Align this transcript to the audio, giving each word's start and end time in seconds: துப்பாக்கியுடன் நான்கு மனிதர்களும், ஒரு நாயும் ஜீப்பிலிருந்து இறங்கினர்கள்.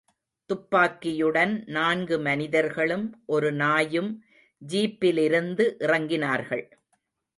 துப்பாக்கியுடன் 0.49 1.63
நான்கு 1.67 2.19
மனிதர்களும், 2.19 3.05
ஒரு 3.25 3.51
நாயும் 3.51 4.23
ஜீப்பிலிருந்து 4.67 5.67
இறங்கினர்கள். 5.79 6.65